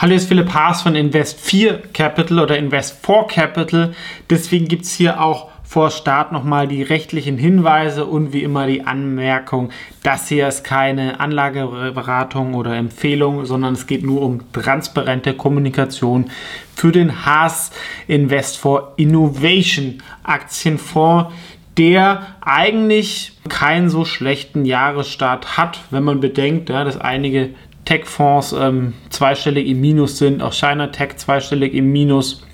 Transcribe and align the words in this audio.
Hallo, 0.00 0.14
ist 0.14 0.28
Philipp 0.28 0.54
Haas 0.54 0.80
von 0.80 0.96
Invest4 0.96 1.92
Capital 1.92 2.38
oder 2.38 2.54
Invest4 2.54 3.26
Capital. 3.26 3.94
Deswegen 4.30 4.66
gibt 4.66 4.84
es 4.86 4.94
hier 4.94 5.20
auch 5.20 5.50
vor 5.62 5.90
Start 5.90 6.32
nochmal 6.32 6.66
die 6.66 6.82
rechtlichen 6.82 7.36
Hinweise 7.36 8.06
und 8.06 8.32
wie 8.32 8.42
immer 8.42 8.66
die 8.66 8.86
Anmerkung, 8.86 9.68
das 10.02 10.26
hier 10.26 10.48
ist 10.48 10.64
keine 10.64 11.20
Anlageberatung 11.20 12.54
oder 12.54 12.76
Empfehlung, 12.76 13.44
sondern 13.44 13.74
es 13.74 13.86
geht 13.86 14.02
nur 14.02 14.22
um 14.22 14.50
transparente 14.54 15.34
Kommunikation 15.34 16.30
für 16.74 16.92
den 16.92 17.26
Haas 17.26 17.70
Invest4 18.08 18.96
Innovation 18.96 20.02
Aktienfonds 20.22 21.30
der 21.76 22.26
eigentlich 22.42 23.38
keinen 23.48 23.88
so 23.88 24.04
schlechten 24.04 24.66
Jahresstart 24.66 25.56
hat, 25.56 25.80
wenn 25.90 26.02
man 26.02 26.20
bedenkt, 26.20 26.68
ja, 26.68 26.84
dass 26.84 27.00
einige 27.00 27.50
Tech-Fonds 27.84 28.52
ähm, 28.52 28.94
zweistellig 29.10 29.66
im 29.66 29.80
Minus 29.80 30.18
sind, 30.18 30.42
auch 30.42 30.52
China 30.52 30.88
Tech 30.88 31.16
zweistellig 31.16 31.74
im 31.74 31.90
Minus 31.92 32.46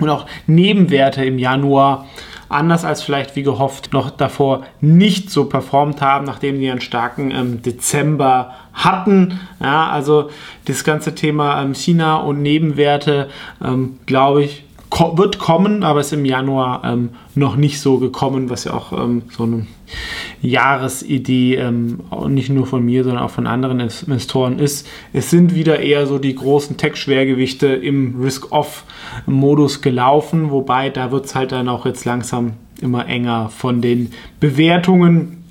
und 0.00 0.08
auch 0.08 0.26
Nebenwerte 0.46 1.24
im 1.24 1.38
Januar 1.38 2.06
anders 2.48 2.84
als 2.84 3.02
vielleicht 3.02 3.36
wie 3.36 3.42
gehofft 3.42 3.92
noch 3.92 4.10
davor 4.10 4.64
nicht 4.80 5.30
so 5.30 5.46
performt 5.46 6.00
haben, 6.00 6.24
nachdem 6.24 6.58
sie 6.58 6.70
einen 6.70 6.80
starken 6.80 7.30
ähm, 7.30 7.62
Dezember 7.62 8.54
hatten. 8.72 9.40
Ja, 9.60 9.90
also 9.90 10.30
das 10.66 10.84
ganze 10.84 11.14
Thema 11.14 11.62
ähm, 11.62 11.74
China 11.74 12.16
und 12.16 12.42
Nebenwerte, 12.42 13.28
ähm, 13.62 13.98
glaube 14.06 14.44
ich, 14.44 14.64
ko 14.94 15.18
wird 15.18 15.40
kommen, 15.40 15.82
aber 15.82 16.00
ist 16.00 16.12
im 16.12 16.24
Januar 16.24 16.82
ähm, 16.84 17.08
noch 17.34 17.56
nicht 17.56 17.80
so 17.80 17.98
gekommen, 17.98 18.48
was 18.48 18.62
ja 18.62 18.74
auch 18.74 18.92
ähm, 18.92 19.22
so 19.28 19.42
eine 19.42 19.66
Jahresidee 20.40 21.56
ähm, 21.56 21.98
nicht 22.28 22.48
nur 22.48 22.64
von 22.64 22.84
mir, 22.84 23.02
sondern 23.02 23.24
auch 23.24 23.30
von 23.30 23.48
anderen 23.48 23.80
Investoren 23.80 24.60
ist. 24.60 24.86
Es 25.12 25.30
sind 25.30 25.52
wieder 25.56 25.80
eher 25.80 26.06
so 26.06 26.20
die 26.20 26.36
großen 26.36 26.76
Tech-Schwergewichte 26.76 27.66
im 27.66 28.22
Risk-Off-Modus 28.22 29.82
gelaufen, 29.82 30.52
wobei 30.52 30.90
da 30.90 31.10
wird 31.10 31.24
es 31.24 31.34
halt 31.34 31.50
dann 31.50 31.68
auch 31.68 31.86
jetzt 31.86 32.04
langsam 32.04 32.52
immer 32.80 33.08
enger 33.08 33.48
von 33.48 33.80
den 33.80 34.12
Bewertungen 34.38 35.43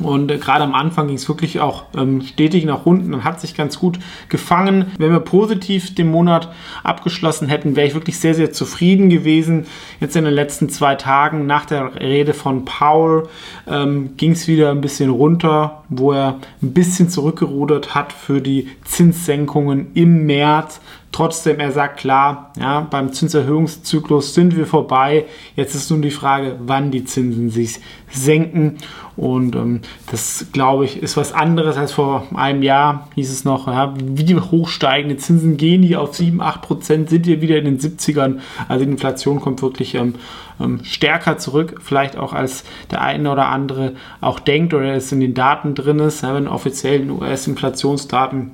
und 0.00 0.30
äh, 0.30 0.38
gerade 0.38 0.64
am 0.64 0.74
Anfang 0.74 1.06
ging 1.06 1.16
es 1.16 1.28
wirklich 1.28 1.60
auch 1.60 1.84
ähm, 1.96 2.22
stetig 2.22 2.64
nach 2.64 2.84
unten 2.84 3.14
und 3.14 3.24
hat 3.24 3.40
sich 3.40 3.54
ganz 3.54 3.78
gut 3.78 3.98
gefangen. 4.28 4.86
Wenn 4.98 5.12
wir 5.12 5.20
positiv 5.20 5.94
den 5.94 6.10
Monat 6.10 6.52
abgeschlossen 6.82 7.48
hätten, 7.48 7.76
wäre 7.76 7.86
ich 7.86 7.94
wirklich 7.94 8.18
sehr, 8.18 8.34
sehr 8.34 8.52
zufrieden 8.52 9.08
gewesen. 9.08 9.66
Jetzt 10.00 10.16
in 10.16 10.24
den 10.24 10.34
letzten 10.34 10.68
zwei 10.68 10.96
Tagen 10.96 11.46
nach 11.46 11.64
der 11.66 11.94
Rede 11.94 12.34
von 12.34 12.64
Paul 12.64 13.28
ähm, 13.68 14.16
ging 14.16 14.32
es 14.32 14.48
wieder 14.48 14.70
ein 14.70 14.80
bisschen 14.80 15.10
runter, 15.10 15.83
wo 15.88 16.12
er 16.12 16.40
ein 16.62 16.72
bisschen 16.72 17.08
zurückgerudert 17.08 17.94
hat 17.94 18.12
für 18.12 18.40
die 18.40 18.68
Zinssenkungen 18.84 19.88
im 19.94 20.26
März. 20.26 20.80
Trotzdem, 21.12 21.60
er 21.60 21.70
sagt 21.70 21.98
klar, 21.98 22.50
ja, 22.58 22.80
beim 22.80 23.12
Zinserhöhungszyklus 23.12 24.34
sind 24.34 24.56
wir 24.56 24.66
vorbei. 24.66 25.26
Jetzt 25.54 25.76
ist 25.76 25.88
nun 25.90 26.02
die 26.02 26.10
Frage, 26.10 26.56
wann 26.66 26.90
die 26.90 27.04
Zinsen 27.04 27.50
sich 27.50 27.78
senken. 28.10 28.78
Und 29.16 29.54
ähm, 29.54 29.82
das, 30.10 30.46
glaube 30.52 30.86
ich, 30.86 31.00
ist 31.00 31.16
was 31.16 31.32
anderes 31.32 31.76
als 31.76 31.92
vor 31.92 32.26
einem 32.34 32.64
Jahr. 32.64 33.08
Hieß 33.14 33.30
es 33.30 33.44
noch, 33.44 33.68
ja, 33.68 33.94
wie 33.96 34.34
hochsteigende 34.34 35.16
Zinsen 35.16 35.56
gehen 35.56 35.82
die 35.82 35.94
auf 35.96 36.16
7, 36.16 36.40
8 36.40 36.62
Prozent, 36.62 37.10
sind 37.10 37.26
wir 37.26 37.40
wieder 37.40 37.58
in 37.58 37.64
den 37.66 37.78
70ern. 37.78 38.38
Also 38.66 38.84
die 38.84 38.90
Inflation 38.90 39.40
kommt 39.40 39.62
wirklich 39.62 39.94
ähm, 39.94 40.16
ähm, 40.60 40.80
stärker 40.84 41.38
zurück, 41.38 41.80
vielleicht 41.82 42.16
auch 42.16 42.32
als 42.32 42.64
der 42.90 43.02
eine 43.02 43.30
oder 43.30 43.48
andere 43.48 43.94
auch 44.20 44.40
denkt 44.40 44.74
oder 44.74 44.94
es 44.94 45.12
in 45.12 45.20
den 45.20 45.34
Daten 45.34 45.74
drin 45.74 45.98
ist. 45.98 46.22
Ja, 46.22 46.34
wenn 46.34 46.48
offiziellen 46.48 47.10
US-Inflationsdaten 47.10 48.52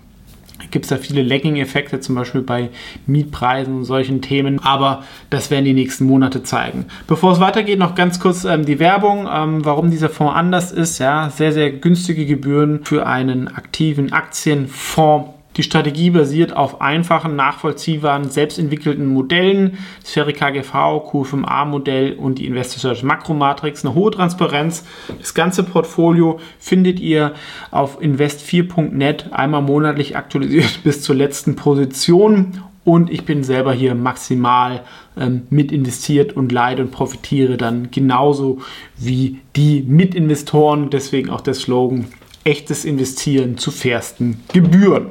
gibt 0.70 0.84
es 0.84 0.90
da 0.90 0.96
viele 0.96 1.22
Lagging-Effekte, 1.22 2.00
zum 2.00 2.14
Beispiel 2.14 2.42
bei 2.42 2.70
Mietpreisen 3.06 3.78
und 3.78 3.84
solchen 3.84 4.22
Themen. 4.22 4.60
Aber 4.60 5.04
das 5.30 5.50
werden 5.50 5.64
die 5.64 5.72
nächsten 5.72 6.04
Monate 6.04 6.42
zeigen. 6.42 6.86
Bevor 7.06 7.32
es 7.32 7.40
weitergeht, 7.40 7.78
noch 7.78 7.94
ganz 7.94 8.20
kurz 8.20 8.44
ähm, 8.44 8.64
die 8.64 8.78
Werbung, 8.78 9.28
ähm, 9.32 9.64
warum 9.64 9.90
dieser 9.90 10.08
Fonds 10.08 10.34
anders 10.34 10.72
ist. 10.72 10.98
Ja, 10.98 11.30
sehr, 11.30 11.52
sehr 11.52 11.70
günstige 11.70 12.26
Gebühren 12.26 12.84
für 12.84 13.06
einen 13.06 13.48
aktiven 13.48 14.12
Aktienfonds 14.12 15.39
die 15.56 15.64
Strategie 15.64 16.10
basiert 16.10 16.54
auf 16.56 16.80
einfachen, 16.80 17.34
nachvollziehbaren, 17.34 18.30
selbstentwickelten 18.30 19.06
Modellen, 19.06 19.78
Sphäre 20.04 20.32
KGV, 20.32 20.72
Q5A-Modell 21.10 22.12
und 22.14 22.38
die 22.38 22.46
Investor 22.46 22.80
Search 22.80 23.02
Makromatrix, 23.02 23.84
eine 23.84 23.94
hohe 23.94 24.12
Transparenz. 24.12 24.84
Das 25.18 25.34
ganze 25.34 25.64
Portfolio 25.64 26.38
findet 26.60 27.00
ihr 27.00 27.34
auf 27.72 28.00
invest4.net 28.00 29.32
einmal 29.32 29.62
monatlich 29.62 30.16
aktualisiert 30.16 30.80
bis 30.84 31.02
zur 31.02 31.16
letzten 31.16 31.56
Position 31.56 32.62
und 32.84 33.10
ich 33.10 33.24
bin 33.24 33.44
selber 33.44 33.72
hier 33.72 33.94
maximal 33.94 34.84
ähm, 35.18 35.42
mit 35.50 35.70
investiert 35.72 36.32
und 36.34 36.50
leide 36.50 36.82
und 36.82 36.92
profitiere 36.92 37.56
dann 37.56 37.90
genauso 37.90 38.60
wie 38.96 39.40
die 39.54 39.82
Mitinvestoren. 39.82 40.90
Deswegen 40.90 41.28
auch 41.28 41.42
der 41.42 41.54
Slogan, 41.54 42.06
echtes 42.44 42.84
Investieren 42.84 43.58
zu 43.58 43.70
fairsten 43.70 44.40
Gebühren. 44.52 45.08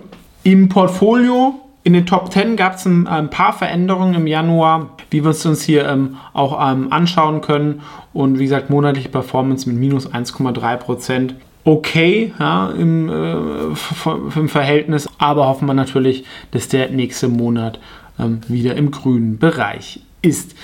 Im 0.50 0.68
Portfolio 0.68 1.60
in 1.84 1.94
den 1.94 2.08
Top 2.08 2.34
10 2.34 2.56
gab 2.56 2.74
es 2.74 2.86
ein, 2.88 3.06
ein, 3.06 3.30
paar 3.30 3.54
Veränderungen 3.54 4.16
im 4.16 4.26
Januar, 4.26 4.98
wie 5.12 5.24
wir 5.24 5.30
es 5.30 5.46
uns 5.46 5.62
hier 5.62 5.88
ähm, 5.88 6.16
auch 6.34 6.58
ähm, 6.60 6.92
anschauen 6.92 7.42
können. 7.42 7.82
Und 8.14 8.40
wie 8.40 8.46
gesagt, 8.46 8.72
monatliche 8.72 9.10
Performance 9.10 9.70
mit 9.70 9.78
minus 9.78 10.12
1,3 10.12 10.78
Prozent. 10.78 11.36
Okay 11.66 12.34
ja, 12.40 12.72
im, 12.72 13.10
äh, 13.10 14.40
im, 14.40 14.50
Verhältnis, 14.50 15.08
aber 15.20 15.46
hoffen 15.46 15.68
wir 15.68 15.76
natürlich, 15.76 16.26
dass 16.50 16.68
der 16.68 16.90
nächste 16.90 17.28
Monat 17.28 17.80
ähm, 18.18 18.42
wieder 18.48 18.76
im 18.76 18.90
grünen 18.90 19.38
Bereich 19.38 20.00
ist. 20.22 20.56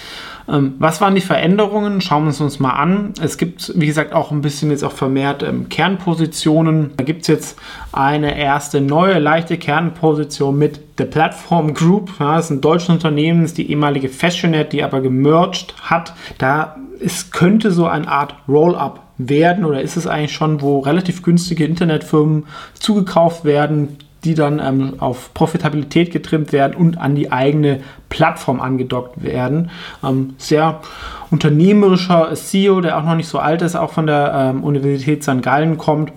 Ähm, 0.48 0.76
was 0.80 1.02
waren 1.02 1.16
die 1.16 1.22
Veränderungen? 1.22 2.02
Schauen 2.02 2.26
wir 2.26 2.30
es 2.30 2.42
uns 2.42 2.60
mal 2.60 2.72
an. 2.72 3.14
Es 3.22 3.38
gibt, 3.38 3.72
wie 3.76 3.88
gesagt, 3.88 4.14
auch 4.14 4.32
ein 4.32 4.42
bisschen 4.42 4.70
jetzt 4.70 4.84
auch 4.84 4.92
vermehrt 4.92 5.44
ähm, 5.44 5.70
Kernpositionen. 5.70 6.92
Da 6.98 7.04
gibt 7.04 7.24
es 7.24 7.28
jetzt 7.28 7.60
eine 7.92 8.38
erste 8.38 8.82
neue 8.82 9.20
leichte 9.20 9.58
Kernposition 9.58 10.58
mit 10.58 11.00
der 11.00 11.06
Platform 11.06 11.74
Group. 11.74 12.12
Ja, 12.20 12.36
das 12.36 12.46
ist 12.46 12.52
ein 12.52 12.62
deutsches 12.62 12.90
Unternehmen, 12.90 13.44
ist 13.44 13.58
die 13.58 13.70
ehemalige 13.70 14.10
Fashionet, 14.10 14.74
die 14.74 14.84
aber 14.84 15.02
gemerged 15.02 15.74
hat. 15.82 16.14
Da 16.38 16.78
es 17.00 17.32
könnte 17.32 17.72
so 17.72 17.88
eine 17.88 18.08
Art 18.08 18.36
Roll-up 18.48 19.02
werden 19.18 19.66
oder 19.66 19.82
ist 19.82 19.98
es 19.98 20.08
eigentlich 20.08 20.34
schon, 20.34 20.62
wo 20.62 20.80
relativ 20.80 21.24
günstige 21.24 21.66
Internetfirmen 21.66 22.46
zugekauft 22.74 23.46
werden, 23.46 23.98
die 24.26 24.34
dann 24.34 24.60
ähm, 24.60 24.96
auf 24.98 25.34
Profitabilität 25.34 26.12
getrimmt 26.12 26.52
werden 26.52 26.76
und 26.76 26.98
an 26.98 27.16
die 27.16 27.32
eigene 27.32 27.82
Plattform 28.10 28.60
angedockt 28.60 29.24
werden. 29.24 29.70
Ähm, 30.04 30.34
sehr 30.38 30.82
unternehmerischer 31.30 32.34
CEO, 32.34 32.82
der 32.82 32.98
auch 32.98 33.04
noch 33.04 33.16
nicht 33.16 33.28
so 33.28 33.40
alt 33.40 33.62
ist, 33.62 33.76
auch 33.76 33.92
von 33.92 34.08
der 34.08 34.34
ähm, 34.56 34.64
Universität 34.64 35.24
St. 35.24 35.42
Gallen 35.42 35.78
kommt. 35.78 36.12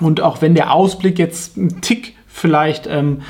Und 0.00 0.20
auch 0.20 0.42
wenn 0.42 0.54
der 0.54 0.72
Ausblick 0.72 1.18
jetzt 1.18 1.56
ein 1.56 1.80
Tick 1.80 2.14
vielleicht 2.32 2.86
ähm, 2.86 3.22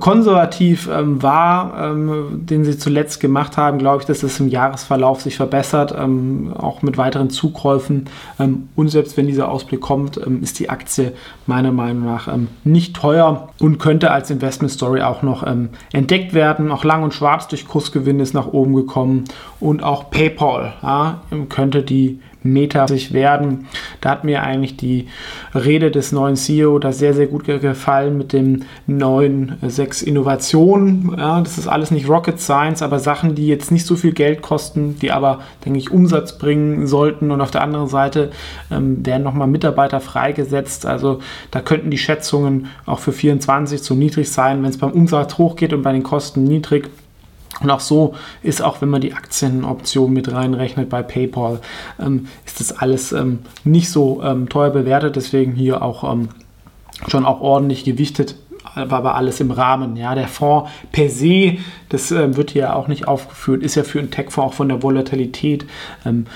konservativ 0.00 0.88
ähm, 0.92 1.22
war, 1.22 1.90
ähm, 1.90 2.44
den 2.44 2.64
sie 2.64 2.76
zuletzt 2.76 3.20
gemacht 3.20 3.56
haben, 3.56 3.78
glaube 3.78 4.02
ich, 4.02 4.06
dass 4.06 4.22
es 4.22 4.38
im 4.40 4.48
Jahresverlauf 4.48 5.22
sich 5.22 5.36
verbessert, 5.36 5.94
ähm, 5.96 6.52
auch 6.56 6.82
mit 6.82 6.98
weiteren 6.98 7.30
Zukäufen. 7.30 8.06
Ähm, 8.38 8.68
und 8.76 8.88
selbst 8.88 9.16
wenn 9.16 9.26
dieser 9.26 9.48
Ausblick 9.48 9.80
kommt, 9.80 10.18
ähm, 10.18 10.42
ist 10.42 10.58
die 10.58 10.68
Aktie 10.68 11.12
meiner 11.46 11.72
Meinung 11.72 12.04
nach 12.04 12.28
nicht 12.64 12.94
teuer 12.94 13.48
und 13.58 13.78
könnte 13.78 14.10
als 14.10 14.30
Investment 14.30 14.72
Story 14.72 15.02
auch 15.02 15.22
noch 15.22 15.44
entdeckt 15.92 16.34
werden. 16.34 16.70
Auch 16.70 16.84
Lang 16.84 17.02
und 17.02 17.14
Schwarz 17.14 17.48
durch 17.48 17.66
Kursgewinn 17.66 18.20
ist 18.20 18.32
nach 18.32 18.46
oben 18.46 18.74
gekommen 18.74 19.24
und 19.60 19.82
auch 19.82 20.10
PayPal 20.10 20.74
ja, 20.82 21.22
könnte 21.48 21.82
die 21.82 22.20
Meta 22.42 22.88
sich 22.88 23.12
werden. 23.12 23.66
Da 24.00 24.10
hat 24.10 24.24
mir 24.24 24.42
eigentlich 24.42 24.76
die 24.76 25.08
Rede 25.54 25.90
des 25.90 26.12
neuen 26.12 26.36
CEO 26.36 26.78
da 26.78 26.92
sehr, 26.92 27.14
sehr 27.14 27.26
gut 27.26 27.44
gefallen 27.44 28.18
mit 28.18 28.32
den 28.32 28.64
neuen 28.86 29.62
äh, 29.62 29.70
sechs 29.70 30.02
Innovationen. 30.02 31.14
Ja, 31.16 31.40
das 31.40 31.58
ist 31.58 31.68
alles 31.68 31.90
nicht 31.90 32.08
Rocket 32.08 32.40
Science, 32.40 32.82
aber 32.82 32.98
Sachen, 32.98 33.34
die 33.34 33.46
jetzt 33.46 33.70
nicht 33.70 33.86
so 33.86 33.96
viel 33.96 34.12
Geld 34.12 34.42
kosten, 34.42 34.98
die 35.00 35.12
aber, 35.12 35.40
denke 35.64 35.78
ich, 35.78 35.90
Umsatz 35.90 36.38
bringen 36.38 36.86
sollten. 36.86 37.30
Und 37.30 37.40
auf 37.40 37.50
der 37.50 37.62
anderen 37.62 37.88
Seite 37.88 38.30
ähm, 38.70 39.04
werden 39.04 39.22
nochmal 39.22 39.48
Mitarbeiter 39.48 40.00
freigesetzt. 40.00 40.86
Also 40.86 41.20
da 41.50 41.60
könnten 41.60 41.90
die 41.90 41.98
Schätzungen 41.98 42.66
auch 42.86 42.98
für 42.98 43.12
24 43.12 43.82
zu 43.82 43.94
niedrig 43.94 44.30
sein, 44.30 44.62
wenn 44.62 44.70
es 44.70 44.78
beim 44.78 44.92
Umsatz 44.92 45.38
hochgeht 45.38 45.72
und 45.72 45.82
bei 45.82 45.92
den 45.92 46.02
Kosten 46.02 46.44
niedrig. 46.44 46.90
Und 47.62 47.70
auch 47.70 47.80
so 47.80 48.14
ist 48.42 48.62
auch, 48.62 48.80
wenn 48.80 48.88
man 48.88 49.00
die 49.00 49.14
Aktienoption 49.14 50.12
mit 50.12 50.32
reinrechnet 50.32 50.88
bei 50.88 51.02
PayPal, 51.02 51.60
ähm, 52.00 52.28
ist 52.44 52.60
das 52.60 52.72
alles 52.72 53.12
ähm, 53.12 53.40
nicht 53.64 53.90
so 53.90 54.22
ähm, 54.22 54.48
teuer 54.48 54.70
bewertet. 54.70 55.16
Deswegen 55.16 55.52
hier 55.52 55.82
auch 55.82 56.10
ähm, 56.10 56.28
schon 57.08 57.24
auch 57.24 57.40
ordentlich 57.40 57.84
gewichtet 57.84 58.36
war 58.74 58.98
aber 58.98 59.14
alles 59.14 59.40
im 59.40 59.50
Rahmen. 59.50 59.96
Ja, 59.96 60.14
der 60.14 60.28
Fonds 60.28 60.70
per 60.92 61.08
se, 61.08 61.58
das 61.88 62.10
äh, 62.10 62.36
wird 62.36 62.50
hier 62.50 62.76
auch 62.76 62.88
nicht 62.88 63.08
aufgeführt, 63.08 63.62
ist 63.62 63.74
ja 63.74 63.82
für 63.82 63.98
einen 63.98 64.10
Tech-Fonds 64.10 64.52
auch 64.52 64.54
von 64.54 64.68
der 64.68 64.82
Volatilität 64.82 65.66
ähm, 66.06 66.26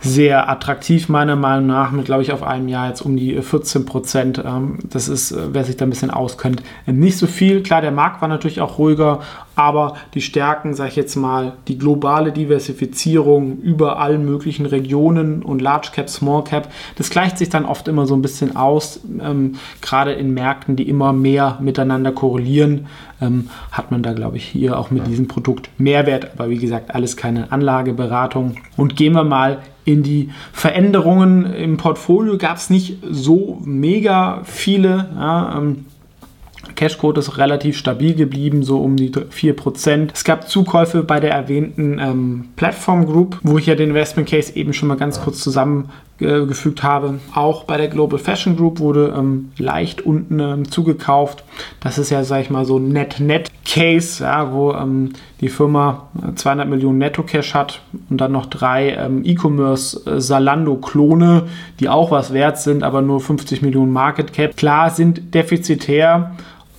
sehr 0.00 0.48
attraktiv, 0.48 1.08
meiner 1.08 1.36
Meinung 1.36 1.66
nach, 1.66 1.90
mit, 1.92 2.06
glaube 2.06 2.22
ich, 2.22 2.32
auf 2.32 2.42
einem 2.42 2.68
Jahr 2.68 2.88
jetzt 2.88 3.02
um 3.02 3.16
die 3.16 3.40
14 3.40 3.84
Prozent. 3.84 4.42
Ähm, 4.44 4.78
das 4.84 5.08
ist, 5.08 5.32
äh, 5.32 5.52
wer 5.52 5.64
sich 5.64 5.76
da 5.76 5.84
ein 5.84 5.90
bisschen 5.90 6.10
auskennt, 6.10 6.62
nicht 6.86 7.18
so 7.18 7.26
viel. 7.26 7.62
Klar, 7.62 7.82
der 7.82 7.92
Markt 7.92 8.22
war 8.22 8.28
natürlich 8.28 8.60
auch 8.60 8.78
ruhiger, 8.78 9.20
aber 9.54 9.96
die 10.14 10.20
Stärken, 10.20 10.74
sage 10.74 10.90
ich 10.90 10.96
jetzt 10.96 11.16
mal, 11.16 11.54
die 11.68 11.78
globale 11.78 12.32
Diversifizierung 12.32 13.58
über 13.58 13.98
allen 13.98 14.24
möglichen 14.24 14.66
Regionen 14.66 15.42
und 15.42 15.60
Large 15.60 15.90
Cap, 15.92 16.08
Small 16.08 16.44
Cap, 16.44 16.70
das 16.96 17.10
gleicht 17.10 17.38
sich 17.38 17.48
dann 17.48 17.64
oft 17.64 17.88
immer 17.88 18.06
so 18.06 18.14
ein 18.14 18.22
bisschen 18.22 18.56
aus, 18.56 19.00
ähm, 19.20 19.56
gerade 19.80 20.12
in 20.12 20.32
Märkten, 20.34 20.76
die 20.76 20.88
immer 20.88 21.12
mehr 21.12 21.58
miteinander 21.60 22.12
korrelieren, 22.12 22.86
ähm, 23.20 23.48
hat 23.70 23.90
man 23.90 24.02
da, 24.02 24.12
glaube 24.12 24.36
ich, 24.36 24.44
hier 24.44 24.78
auch 24.78 24.90
mit 24.90 25.06
diesem 25.06 25.28
Produkt 25.28 25.70
Mehrwert, 25.78 26.32
aber 26.34 26.50
wie 26.50 26.58
gesagt, 26.58 26.94
alles 26.94 27.16
keine 27.16 27.52
Anlageberatung. 27.52 28.56
Und 28.76 28.96
gehen 28.96 29.12
wir 29.12 29.24
mal 29.24 29.60
in 29.84 30.02
die 30.02 30.30
Veränderungen 30.52 31.52
im 31.54 31.76
Portfolio, 31.76 32.38
gab 32.38 32.56
es 32.56 32.70
nicht 32.70 32.98
so 33.08 33.60
mega 33.64 34.42
viele. 34.44 35.08
Ja, 35.14 35.58
ähm, 35.58 35.86
Cashcode 36.74 37.18
ist 37.18 37.38
relativ 37.38 37.76
stabil 37.76 38.14
geblieben, 38.14 38.62
so 38.62 38.78
um 38.78 38.96
die 38.96 39.10
4%. 39.10 40.08
Es 40.12 40.24
gab 40.24 40.48
Zukäufe 40.48 41.02
bei 41.02 41.20
der 41.20 41.32
erwähnten 41.32 41.98
ähm, 41.98 42.44
Platform 42.56 43.06
Group, 43.06 43.38
wo 43.42 43.58
ich 43.58 43.66
ja 43.66 43.74
den 43.74 43.90
Investment 43.90 44.28
Case 44.28 44.56
eben 44.56 44.72
schon 44.72 44.88
mal 44.88 44.96
ganz 44.96 45.20
kurz 45.20 45.40
zusammengefügt 45.40 46.82
habe. 46.82 47.18
Auch 47.34 47.64
bei 47.64 47.76
der 47.76 47.88
Global 47.88 48.18
Fashion 48.18 48.56
Group 48.56 48.80
wurde 48.80 49.14
ähm, 49.16 49.50
leicht 49.58 50.00
unten 50.02 50.40
ähm, 50.40 50.70
zugekauft. 50.70 51.44
Das 51.80 51.98
ist 51.98 52.10
ja, 52.10 52.24
sag 52.24 52.42
ich 52.42 52.50
mal, 52.50 52.64
so 52.64 52.78
ein 52.78 52.88
Net-Net-Case, 52.88 54.24
ja, 54.24 54.52
wo 54.52 54.72
ähm, 54.72 55.12
die 55.40 55.48
Firma 55.48 56.08
200 56.34 56.68
Millionen 56.68 56.98
Netto-Cash 56.98 57.54
hat 57.54 57.80
und 58.08 58.20
dann 58.20 58.32
noch 58.32 58.46
drei 58.46 58.90
ähm, 58.90 59.22
E-Commerce-Salando-Klone, 59.24 61.44
die 61.80 61.88
auch 61.88 62.10
was 62.10 62.32
wert 62.32 62.60
sind, 62.60 62.82
aber 62.82 63.02
nur 63.02 63.20
50 63.20 63.62
Millionen 63.62 63.92
Market 63.92 64.32
Cap. 64.32 64.56
Klar, 64.56 64.90
sind 64.90 65.34
defizitär 65.34 66.32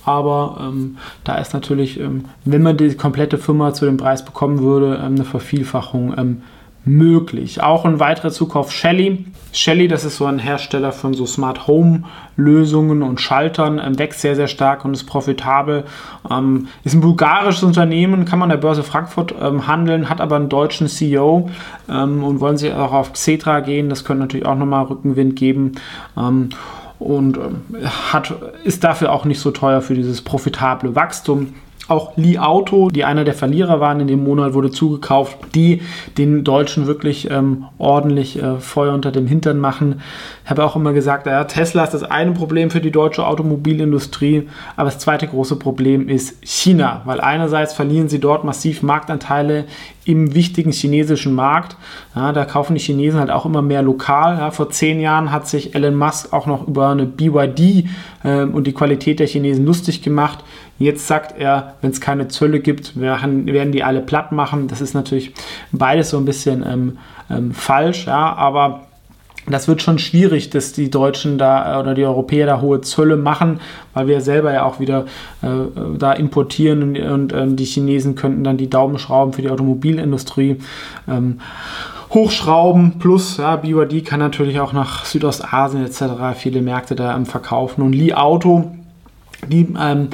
aber 0.04 0.58
ähm, 0.60 0.98
da 1.24 1.36
ist 1.36 1.54
natürlich, 1.54 1.98
ähm, 1.98 2.26
wenn 2.44 2.62
man 2.62 2.76
die 2.76 2.94
komplette 2.94 3.38
Firma 3.38 3.72
zu 3.72 3.84
dem 3.84 3.96
Preis 3.96 4.24
bekommen 4.24 4.60
würde, 4.60 4.96
ähm, 4.96 5.14
eine 5.14 5.24
Vervielfachung 5.24 6.14
ähm, 6.16 6.42
möglich. 6.84 7.62
Auch 7.62 7.86
ein 7.86 8.00
weiterer 8.00 8.30
Zukauf 8.30 8.70
Shelly. 8.70 9.24
Shelly, 9.52 9.88
das 9.88 10.04
ist 10.04 10.16
so 10.16 10.26
ein 10.26 10.38
Hersteller 10.38 10.92
von 10.92 11.14
so 11.14 11.24
Smart 11.24 11.66
Home 11.66 12.02
Lösungen 12.36 13.02
und 13.02 13.20
Schaltern, 13.20 13.80
ähm, 13.82 13.98
wächst 13.98 14.20
sehr, 14.20 14.36
sehr 14.36 14.48
stark 14.48 14.84
und 14.84 14.92
ist 14.92 15.04
profitabel. 15.04 15.84
Ähm, 16.30 16.68
ist 16.82 16.94
ein 16.94 17.00
bulgarisches 17.00 17.62
Unternehmen, 17.62 18.26
kann 18.26 18.38
man 18.38 18.50
an 18.50 18.56
der 18.60 18.66
Börse 18.66 18.82
Frankfurt 18.82 19.34
handeln, 19.40 20.10
hat 20.10 20.20
aber 20.20 20.36
einen 20.36 20.48
deutschen 20.48 20.88
CEO 20.88 21.48
und 21.86 22.40
wollen 22.40 22.56
sie 22.56 22.72
auch 22.72 22.92
auf 22.92 23.12
Xetra 23.12 23.60
gehen. 23.60 23.88
Das 23.88 24.04
könnte 24.04 24.22
natürlich 24.22 24.46
auch 24.46 24.56
nochmal 24.56 24.84
Rückenwind 24.84 25.36
geben 25.36 25.72
und 27.04 27.36
ähm, 27.36 27.86
hat, 28.12 28.34
ist 28.64 28.82
dafür 28.82 29.12
auch 29.12 29.26
nicht 29.26 29.38
so 29.38 29.50
teuer 29.50 29.82
für 29.82 29.94
dieses 29.94 30.22
profitable 30.22 30.94
Wachstum. 30.94 31.54
Auch 31.86 32.16
Li 32.16 32.38
Auto, 32.38 32.88
die 32.88 33.04
einer 33.04 33.24
der 33.24 33.34
Verlierer 33.34 33.78
waren 33.78 34.00
in 34.00 34.06
dem 34.06 34.24
Monat, 34.24 34.54
wurde 34.54 34.70
zugekauft, 34.70 35.36
die 35.54 35.82
den 36.16 36.42
Deutschen 36.42 36.86
wirklich 36.86 37.30
ähm, 37.30 37.66
ordentlich 37.76 38.42
äh, 38.42 38.58
Feuer 38.58 38.94
unter 38.94 39.12
den 39.12 39.26
Hintern 39.26 39.58
machen. 39.58 40.00
Ich 40.44 40.50
habe 40.50 40.64
auch 40.64 40.76
immer 40.76 40.94
gesagt, 40.94 41.26
ja, 41.26 41.44
Tesla 41.44 41.84
ist 41.84 41.92
das 41.92 42.02
eine 42.02 42.32
Problem 42.32 42.70
für 42.70 42.80
die 42.80 42.90
deutsche 42.90 43.26
Automobilindustrie, 43.26 44.48
aber 44.76 44.86
das 44.86 44.98
zweite 44.98 45.26
große 45.26 45.56
Problem 45.56 46.08
ist 46.08 46.38
China, 46.42 47.02
weil 47.04 47.20
einerseits 47.20 47.74
verlieren 47.74 48.08
sie 48.08 48.18
dort 48.18 48.44
massiv 48.44 48.82
Marktanteile 48.82 49.64
im 50.06 50.34
wichtigen 50.34 50.72
chinesischen 50.72 51.34
Markt. 51.34 51.76
Ja, 52.14 52.32
da 52.32 52.44
kaufen 52.44 52.74
die 52.74 52.80
Chinesen 52.80 53.20
halt 53.20 53.30
auch 53.30 53.46
immer 53.46 53.62
mehr 53.62 53.82
lokal. 53.82 54.38
Ja, 54.38 54.50
vor 54.50 54.70
zehn 54.70 55.00
Jahren 55.00 55.32
hat 55.32 55.48
sich 55.48 55.74
Elon 55.74 55.94
Musk 55.94 56.32
auch 56.32 56.46
noch 56.46 56.66
über 56.66 56.88
eine 56.88 57.06
BYD 57.06 57.86
äh, 58.22 58.42
und 58.42 58.66
die 58.66 58.72
Qualität 58.72 59.20
der 59.20 59.26
Chinesen 59.26 59.64
lustig 59.64 60.02
gemacht. 60.02 60.44
Jetzt 60.84 61.06
sagt 61.06 61.38
er, 61.38 61.74
wenn 61.80 61.90
es 61.90 62.00
keine 62.00 62.28
Zölle 62.28 62.60
gibt, 62.60 63.00
werden 63.00 63.72
die 63.72 63.82
alle 63.82 64.00
platt 64.00 64.32
machen. 64.32 64.68
Das 64.68 64.80
ist 64.80 64.94
natürlich 64.94 65.32
beides 65.72 66.10
so 66.10 66.18
ein 66.18 66.24
bisschen 66.24 66.64
ähm, 66.66 66.98
ähm, 67.30 67.52
falsch, 67.52 68.06
ja, 68.06 68.34
aber 68.34 68.82
das 69.46 69.68
wird 69.68 69.82
schon 69.82 69.98
schwierig, 69.98 70.50
dass 70.50 70.72
die 70.72 70.90
Deutschen 70.90 71.36
da 71.36 71.76
äh, 71.76 71.80
oder 71.80 71.94
die 71.94 72.04
Europäer 72.04 72.46
da 72.46 72.60
hohe 72.60 72.80
Zölle 72.80 73.16
machen, 73.16 73.60
weil 73.92 74.06
wir 74.06 74.20
selber 74.20 74.52
ja 74.52 74.64
auch 74.64 74.80
wieder 74.80 75.04
äh, 75.42 75.48
da 75.98 76.12
importieren 76.12 76.82
und, 76.82 76.98
und 76.98 77.32
ähm, 77.32 77.56
die 77.56 77.64
Chinesen 77.64 78.14
könnten 78.14 78.44
dann 78.44 78.56
die 78.56 78.70
Daumenschrauben 78.70 79.34
für 79.34 79.42
die 79.42 79.50
Automobilindustrie 79.50 80.56
ähm, 81.08 81.40
hochschrauben. 82.10 82.98
Plus, 82.98 83.36
ja, 83.36 83.56
BYD 83.56 84.04
kann 84.06 84.20
natürlich 84.20 84.60
auch 84.60 84.72
nach 84.72 85.04
Südostasien 85.04 85.84
etc. 85.84 86.02
viele 86.36 86.62
Märkte 86.62 86.94
da 86.94 87.14
ähm, 87.14 87.26
verkaufen. 87.26 87.82
Und 87.82 87.92
Li 87.92 88.14
Auto, 88.14 88.72
die 89.48 89.68
ähm, 89.78 90.08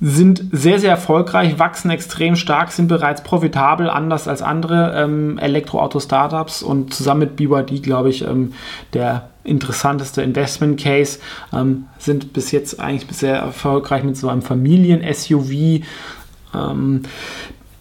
sind 0.00 0.44
sehr, 0.52 0.78
sehr 0.78 0.90
erfolgreich, 0.90 1.58
wachsen 1.58 1.90
extrem 1.90 2.36
stark, 2.36 2.70
sind 2.70 2.86
bereits 2.86 3.24
profitabel, 3.24 3.90
anders 3.90 4.28
als 4.28 4.42
andere 4.42 4.94
ähm, 4.96 5.38
Elektroauto-Startups 5.38 6.62
und 6.62 6.94
zusammen 6.94 7.20
mit 7.20 7.36
BYD, 7.36 7.82
glaube 7.82 8.10
ich, 8.10 8.22
ähm, 8.22 8.52
der 8.92 9.30
interessanteste 9.42 10.22
Investment 10.22 10.80
Case, 10.80 11.18
ähm, 11.52 11.86
sind 11.98 12.32
bis 12.32 12.52
jetzt 12.52 12.78
eigentlich 12.78 13.16
sehr 13.16 13.36
erfolgreich 13.36 14.04
mit 14.04 14.16
so 14.16 14.28
einem 14.28 14.42
Familien-SUV. 14.42 15.82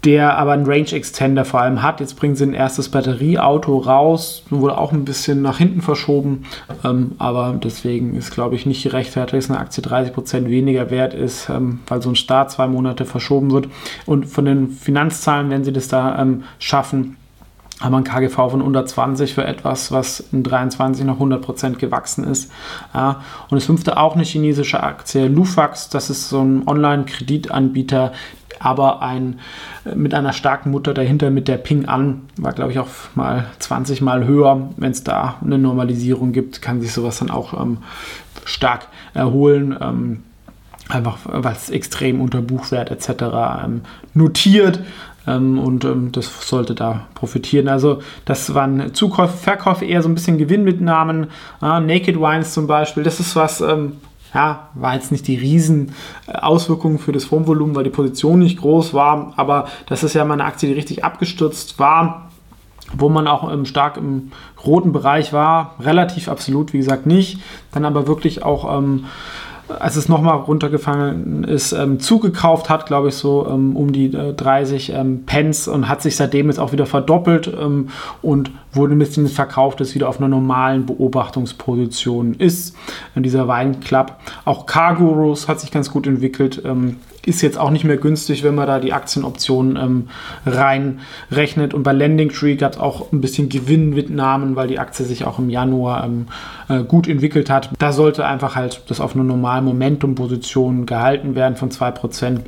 Der 0.08 0.38
aber 0.38 0.54
einen 0.54 0.66
Range 0.66 0.90
Extender 0.94 1.44
vor 1.44 1.60
allem 1.60 1.84
hat. 1.84 2.00
Jetzt 2.00 2.16
bringen 2.16 2.34
sie 2.34 2.46
ein 2.46 2.54
erstes 2.54 2.88
Batterieauto 2.88 3.78
raus, 3.78 4.42
wurde 4.50 4.78
auch 4.78 4.94
ein 4.94 5.04
bisschen 5.04 5.42
nach 5.42 5.58
hinten 5.58 5.82
verschoben, 5.82 6.46
ähm, 6.86 7.12
aber 7.18 7.60
deswegen 7.62 8.16
ist, 8.16 8.32
glaube 8.32 8.56
ich, 8.56 8.66
nicht 8.66 8.84
gerechtfertigt, 8.84 9.44
dass 9.44 9.50
eine 9.50 9.60
Aktie 9.60 9.84
30% 9.84 10.46
weniger 10.46 10.92
wert 10.92 11.14
ist, 11.14 11.50
ähm, 11.50 11.82
weil 11.88 12.02
so 12.02 12.08
ein 12.08 12.16
Start 12.16 12.52
zwei 12.52 12.68
Monate 12.68 13.04
verschoben 13.04 13.52
wird. 13.52 13.68
Und 14.06 14.28
von 14.28 14.46
den 14.46 14.70
Finanzzahlen, 14.70 15.50
wenn 15.50 15.66
sie 15.66 15.74
das 15.74 15.90
da 15.90 16.18
ähm, 16.22 16.46
schaffen, 16.58 17.18
haben 17.82 17.92
wir 17.92 17.98
ein 17.98 18.06
KGV 18.06 18.34
von 18.34 18.62
120 18.62 19.34
für 19.34 19.44
etwas, 19.44 19.92
was 19.92 20.22
in 20.32 20.42
23 20.42 21.06
noch 21.06 21.20
100% 21.20 21.76
gewachsen 21.76 22.24
ist. 22.24 22.50
Ja, 22.94 23.22
und 23.50 23.56
das 23.56 23.66
fünfte 23.66 23.98
auch 23.98 24.16
eine 24.16 24.24
chinesische 24.24 24.82
Aktie, 24.82 25.28
Lufax, 25.28 25.90
das 25.90 26.10
ist 26.10 26.30
so 26.30 26.42
ein 26.42 26.66
Online-Kreditanbieter, 26.66 28.14
aber 28.60 29.02
ein, 29.02 29.40
äh, 29.86 29.96
mit 29.96 30.14
einer 30.14 30.34
starken 30.34 30.72
Mutter 30.72 30.94
dahinter, 30.94 31.30
mit 31.30 31.48
der 31.48 31.58
Ping 31.58 31.86
An, 31.86 32.22
war 32.38 32.54
glaube 32.54 32.72
ich 32.72 32.80
auch 32.80 32.90
mal 33.16 33.46
20 33.60 34.02
Mal 34.02 34.26
höher. 34.26 34.70
Wenn 34.78 34.92
es 34.92 35.04
da 35.04 35.36
eine 35.44 35.58
Normalisierung 35.58 36.32
gibt, 36.32 36.62
kann 36.62 36.82
sich 36.82 36.94
sowas 36.94 37.20
dann 37.20 37.30
auch 37.30 37.60
ähm, 37.60 37.80
stark 38.46 38.88
erholen. 39.14 39.78
Ähm, 39.80 40.24
einfach 40.90 41.18
weil 41.26 41.54
es 41.54 41.70
extrem 41.70 42.22
unter 42.22 42.42
Buchwert 42.42 42.92
etc. 42.92 43.10
Ähm, 43.66 43.82
notiert 44.14 44.80
ähm, 45.28 45.60
und 45.60 45.84
ähm, 45.84 46.12
das 46.12 46.48
sollte 46.48 46.74
da 46.74 47.08
profitieren. 47.14 47.68
Also 47.68 48.02
das 48.26 48.54
waren 48.54 48.94
Zukäufe, 48.94 49.38
Verkäufe 49.38 49.86
eher 49.86 50.02
so 50.02 50.10
ein 50.10 50.16
bisschen 50.16 50.38
Gewinnmitnahmen. 50.38 51.28
Äh, 51.62 51.80
Naked 51.82 52.20
Wines 52.20 52.54
zum 52.54 52.68
Beispiel, 52.68 53.04
das 53.04 53.20
ist 53.20 53.36
was, 53.36 53.62
ähm, 53.62 53.94
ja, 54.34 54.70
war 54.74 54.94
jetzt 54.94 55.12
nicht 55.12 55.28
die 55.28 55.36
riesen 55.36 55.94
äh, 56.28 56.34
Auswirkungen 56.34 57.00
für 57.00 57.12
das 57.12 57.26
Fondsvolumen, 57.26 57.76
weil 57.76 57.84
die 57.84 57.90
Position 57.90 58.40
nicht 58.40 58.60
groß 58.60 58.94
war, 58.94 59.34
aber 59.36 59.68
das 59.88 60.04
ist 60.04 60.14
ja 60.14 60.26
mal 60.26 60.34
eine 60.34 60.46
Aktie, 60.46 60.70
die 60.70 60.76
richtig 60.76 61.04
abgestürzt 61.04 61.80
war, 61.80 62.30
wo 62.94 63.10
man 63.10 63.28
auch 63.28 63.52
ähm, 63.52 63.66
stark 63.66 63.98
im 63.98 64.32
roten 64.66 64.92
Bereich 64.92 65.34
war, 65.34 65.76
relativ 65.80 66.30
absolut, 66.30 66.74
wie 66.74 66.78
gesagt, 66.78 67.06
nicht, 67.06 67.40
dann 67.72 67.86
aber 67.86 68.08
wirklich 68.08 68.44
auch 68.44 68.78
ähm, 68.78 69.06
als 69.70 69.96
es 69.96 70.08
nochmal 70.08 70.38
runtergefallen 70.38 71.44
ist, 71.44 71.72
ähm, 71.74 72.00
zugekauft 72.00 72.70
hat, 72.70 72.86
glaube 72.86 73.10
ich, 73.10 73.16
so 73.16 73.48
ähm, 73.48 73.76
um 73.76 73.92
die 73.92 74.14
äh, 74.14 74.34
30 74.34 74.94
ähm, 74.94 75.24
Pence 75.26 75.68
und 75.68 75.90
hat 75.90 76.02
sich 76.02 76.16
seitdem 76.16 76.48
jetzt 76.48 76.60
auch 76.60 76.72
wieder 76.72 76.86
verdoppelt 76.86 77.52
ähm, 77.60 77.90
und 78.22 78.52
wurde 78.72 78.96
ein 78.96 79.00
bisschen 79.00 79.28
verkauft, 79.28 79.82
ist 79.82 79.96
wieder 79.96 80.10
auf 80.10 80.20
einer 80.20 80.28
normalen 80.28 80.86
Beobachtungsposition 80.86 82.36
ist. 82.36 82.76
In 83.16 83.24
dieser 83.24 83.48
Weinclub. 83.48 84.14
Auch 84.46 84.66
Cargurus 84.66 85.48
hat 85.48 85.60
sich 85.60 85.72
ganz 85.72 85.92
gut 85.92 86.08
entwickelt. 86.08 86.62
Ist 87.28 87.42
jetzt 87.42 87.58
auch 87.58 87.72
nicht 87.72 87.84
mehr 87.84 87.98
günstig, 87.98 88.44
wenn 88.44 88.56
man 88.56 88.68
da 88.68 88.80
die 88.80 88.94
Aktienoptionen 88.94 89.76
ähm, 89.76 90.08
reinrechnet. 90.46 91.74
Und 91.74 91.84
bei 91.84 91.92
Landing 91.92 92.30
Tree 92.30 92.56
gab 92.56 92.74
es 92.74 92.80
auch 92.80 93.12
ein 93.12 93.20
bisschen 93.20 93.50
Gewinn 93.50 93.90
mit 93.90 94.10
Namen, 94.10 94.56
weil 94.56 94.70
die 94.70 94.80
Aktie 94.80 95.06
sich 95.06 95.26
auch 95.26 95.38
im 95.38 95.50
Januar 95.50 96.06
ähm, 96.06 96.28
äh, 96.70 96.84
gut 96.84 97.06
entwickelt 97.08 97.50
hat. 97.50 97.70
Da 97.80 97.92
sollte 97.92 98.26
einfach 98.26 98.56
halt 98.56 98.84
das 98.88 99.02
auf 99.02 99.14
eine 99.14 99.26
normale 99.26 99.62
Momentum-Position 99.62 100.86
gehalten 100.86 101.36
werden 101.36 101.58
von 101.58 101.70
2%. 101.70 102.40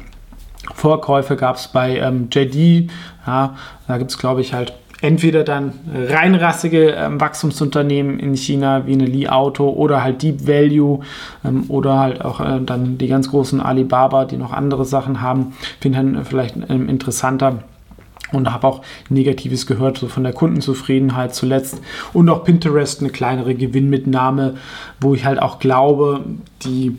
Vorkäufe 0.74 1.36
gab 1.36 1.57
es 1.57 1.67
bei 1.67 1.98
ähm, 1.98 2.29
JD, 2.31 2.89
ja, 3.27 3.55
da 3.88 3.98
gibt 3.98 4.12
es 4.12 4.17
glaube 4.17 4.39
ich 4.39 4.53
halt 4.53 4.74
entweder 5.01 5.44
dann 5.44 5.74
reinrassige 5.94 6.91
ähm, 6.91 7.22
Wachstumsunternehmen 7.22 8.20
in 8.20 8.36
China 8.36 8.86
wie 8.86 8.94
eine 8.94 9.06
Li 9.06 9.29
Auto 9.29 9.70
oder 9.70 10.03
halt 10.03 10.22
Deep 10.22 10.48
Value 10.48 11.00
ähm, 11.46 11.65
oder 11.70 12.00
halt 12.00 12.24
auch 12.24 12.41
äh, 12.41 12.60
dann 12.62 12.98
die 12.98 13.08
ganz 13.08 13.29
großen 13.29 13.62
Alibaba, 13.62 14.25
die 14.25 14.38
noch 14.38 14.51
andere 14.51 14.86
Sachen 14.86 15.22
haben, 15.22 15.53
finde 15.79 16.00
ich 16.00 16.03
dann 16.03 16.25
vielleicht 16.25 16.56
ähm, 16.70 16.89
interessanter 16.89 17.63
und 18.32 18.51
habe 18.51 18.68
auch 18.68 18.82
Negatives 19.10 19.65
gehört, 19.65 19.98
so 19.98 20.08
von 20.08 20.24
der 20.24 20.34
Kundenzufriedenheit 20.34 21.34
zuletzt. 21.34 21.82
Und 22.13 22.29
auch 22.29 22.44
Pinterest, 22.44 23.01
eine 23.01 23.10
kleinere 23.10 23.56
Gewinnmitnahme, 23.56 24.56
wo 25.00 25.15
ich 25.15 25.25
halt 25.25 25.41
auch 25.41 25.60
glaube, 25.60 26.24
die 26.63 26.98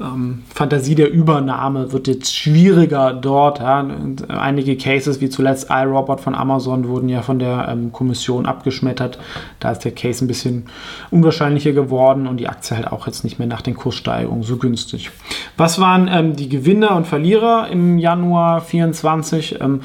ähm, 0.00 0.42
Fantasie 0.52 0.94
der 0.94 1.10
Übernahme 1.10 1.92
wird 1.92 2.08
jetzt 2.08 2.34
schwieriger 2.34 3.12
dort. 3.12 3.60
Ja. 3.60 3.86
Einige 4.28 4.76
Cases, 4.76 5.20
wie 5.20 5.28
zuletzt 5.28 5.68
iRobot 5.70 6.20
von 6.20 6.34
Amazon, 6.34 6.88
wurden 6.88 7.08
ja 7.08 7.22
von 7.22 7.38
der 7.38 7.68
ähm, 7.68 7.92
Kommission 7.92 8.46
abgeschmettert. 8.46 9.18
Da 9.60 9.72
ist 9.72 9.80
der 9.80 9.92
Case 9.92 10.24
ein 10.24 10.28
bisschen 10.28 10.66
unwahrscheinlicher 11.10 11.72
geworden 11.72 12.26
und 12.26 12.38
die 12.38 12.48
Aktie 12.48 12.76
halt 12.76 12.88
auch 12.88 13.06
jetzt 13.06 13.24
nicht 13.24 13.38
mehr 13.38 13.48
nach 13.48 13.62
den 13.62 13.74
Kurssteigerungen 13.74 14.42
so 14.42 14.56
günstig. 14.56 15.10
Was 15.56 15.80
waren 15.80 16.08
ähm, 16.10 16.36
die 16.36 16.48
Gewinner 16.48 16.96
und 16.96 17.06
Verlierer 17.06 17.68
im 17.68 17.98
Januar 17.98 18.60
2024? 18.60 19.60
Ähm, 19.60 19.80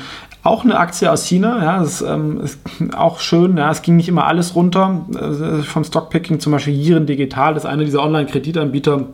auch 0.47 0.63
eine 0.63 0.79
Aktie 0.79 1.11
aus 1.11 1.25
China, 1.25 1.61
ja, 1.61 1.79
das 1.79 2.01
ist, 2.01 2.07
ähm, 2.07 2.39
ist 2.39 2.59
auch 2.95 3.19
schön. 3.19 3.57
Ja, 3.57 3.69
es 3.69 3.81
ging 3.81 3.97
nicht 3.97 4.07
immer 4.07 4.27
alles 4.27 4.55
runter. 4.55 5.05
Äh, 5.13 5.61
vom 5.63 5.83
Stockpicking 5.83 6.39
zum 6.39 6.53
Beispiel 6.53 6.73
Jiren 6.73 7.05
Digital, 7.05 7.53
das 7.53 7.65
ist 7.65 7.69
einer 7.69 7.83
dieser 7.83 8.01
Online-Kreditanbieter, 8.01 9.07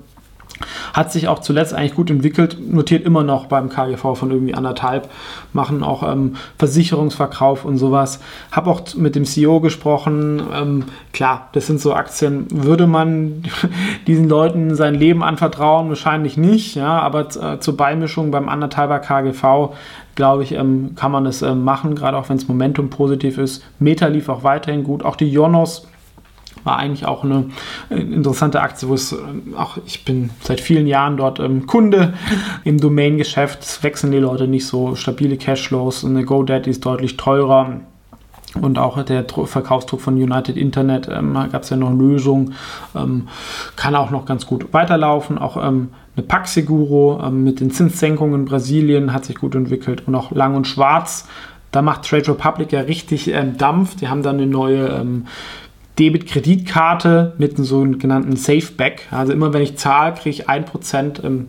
hat 0.94 1.12
sich 1.12 1.28
auch 1.28 1.40
zuletzt 1.40 1.74
eigentlich 1.74 1.96
gut 1.96 2.10
entwickelt, 2.10 2.58
notiert 2.60 3.06
immer 3.06 3.24
noch 3.24 3.48
beim 3.48 3.70
KGV 3.70 4.16
von 4.16 4.32
irgendwie 4.32 4.54
anderthalb, 4.54 5.10
machen 5.52 5.84
auch 5.84 6.04
ähm, 6.04 6.36
Versicherungsverkauf 6.58 7.66
und 7.66 7.78
sowas. 7.78 8.20
Habe 8.52 8.70
auch 8.70 8.82
mit 8.96 9.16
dem 9.16 9.26
CEO 9.26 9.60
gesprochen. 9.60 10.42
Ähm, 10.54 10.86
klar, 11.12 11.50
das 11.54 11.68
sind 11.68 11.82
so 11.82 11.94
Aktien, 11.94 12.48
würde 12.50 12.88
man 12.88 13.44
diesen 14.08 14.30
Leuten 14.30 14.76
sein 14.76 14.96
Leben 14.96 15.24
anvertrauen? 15.24 15.90
Wahrscheinlich 15.90 16.38
nicht, 16.38 16.76
ja, 16.76 17.00
aber 17.00 17.28
äh, 17.36 17.60
zur 17.60 17.78
Beimischung 17.78 18.32
beim 18.32 18.50
anderthalber 18.50 19.00
KGV 19.00 19.74
glaube 20.16 20.44
ich, 20.44 20.52
ähm, 20.54 20.92
kann 20.96 21.12
man 21.12 21.24
das 21.24 21.42
ähm, 21.42 21.64
machen, 21.64 21.96
gerade 21.96 22.18
auch 22.18 22.30
wenn 22.30 22.38
das 22.38 22.48
Momentum 22.48 22.92
positiv 22.92 23.40
ist. 23.40 23.64
Meta 23.80 24.06
lief 24.08 24.30
auch 24.30 24.44
weiterhin 24.44 24.84
gut. 24.84 25.04
Auch 25.04 25.16
die 25.16 25.32
Jonos 25.32 25.88
war 26.64 26.78
eigentlich 26.78 27.06
auch 27.06 27.24
eine 27.24 27.46
äh, 27.90 28.00
interessante 28.00 28.62
Aktie, 28.62 28.88
wo 28.90 28.94
es 28.94 29.12
äh, 29.12 29.18
auch, 29.58 29.78
ich 29.86 30.06
bin 30.06 30.30
seit 30.42 30.62
vielen 30.62 30.88
Jahren 30.88 31.18
dort 31.18 31.40
ähm, 31.40 31.68
Kunde 31.68 32.14
im 32.64 32.80
Domain-Geschäft, 32.80 33.64
es 33.64 33.84
wechseln 33.84 34.12
die 34.12 34.20
Leute 34.20 34.48
nicht 34.48 34.68
so, 34.68 34.96
stabile 34.96 35.38
Cashflows, 35.38 36.06
eine 36.06 36.24
GoDaddy 36.24 36.70
ist 36.70 36.86
deutlich 36.86 37.18
teurer. 37.18 37.82
Und 38.62 38.78
auch 38.78 39.02
der 39.02 39.26
Verkaufsdruck 39.26 40.00
von 40.00 40.14
United 40.14 40.58
Internet 40.58 41.10
ähm, 41.12 41.34
gab 41.52 41.64
es 41.64 41.72
ja 41.72 41.78
noch 41.78 41.92
Lösungen, 41.92 42.54
ähm, 42.96 43.28
kann 43.76 43.96
auch 43.96 44.12
noch 44.12 44.26
ganz 44.26 44.46
gut 44.46 44.74
weiterlaufen. 44.74 45.40
Auch 45.40 45.58
ähm, 45.58 45.90
eine 46.16 46.26
Paxiguro 46.26 47.20
ähm, 47.26 47.44
mit 47.44 47.60
den 47.60 47.72
Zinssenkungen 47.72 48.42
in 48.42 48.46
Brasilien 48.46 49.12
hat 49.12 49.26
sich 49.26 49.38
gut 49.38 49.56
entwickelt 49.56 50.04
und 50.06 50.14
auch 50.14 50.32
Lang 50.32 50.56
und 50.56 50.68
Schwarz. 50.68 51.28
Da 51.72 51.82
macht 51.82 52.08
Trade 52.08 52.28
Republic 52.30 52.72
ja 52.72 52.82
richtig 52.82 53.30
ähm, 53.30 53.58
Dampf. 53.58 53.96
Die 53.96 54.08
haben 54.08 54.22
dann 54.22 54.36
eine 54.36 54.46
neue 54.46 54.88
ähm, 54.90 55.26
Debit-Kreditkarte 56.00 57.34
mit 57.38 57.56
einem 57.56 57.66
sogenannten 57.66 58.36
Safeback. 58.36 59.08
Also 59.12 59.32
immer 59.32 59.54
wenn 59.54 59.62
ich 59.62 59.78
zahle, 59.78 60.14
kriege 60.14 60.30
ich 60.32 60.50
1% 60.50 61.24
ähm, 61.24 61.48